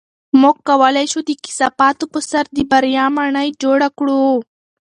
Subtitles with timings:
[0.41, 4.23] موږ کولی شو د کثافاتو په سر د بریا ماڼۍ جوړه کړو.